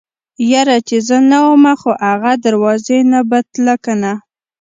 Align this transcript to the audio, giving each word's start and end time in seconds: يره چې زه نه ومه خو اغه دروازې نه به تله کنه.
يره 0.51 0.77
چې 0.87 0.97
زه 1.07 1.17
نه 1.29 1.39
ومه 1.45 1.73
خو 1.79 1.91
اغه 2.11 2.31
دروازې 2.45 2.97
نه 3.11 3.19
به 3.29 3.39
تله 3.53 3.75
کنه. 3.85 4.13